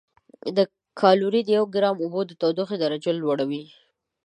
کالوري 0.99 1.41
د 1.45 1.49
یو 1.57 1.65
ګرام 1.75 1.97
اوبو 2.03 2.21
د 2.25 2.31
تودوخې 2.41 2.77
درجه 2.83 3.11
لوړوي. 3.21 3.63